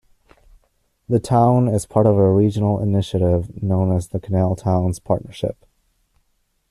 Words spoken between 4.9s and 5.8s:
Partnership.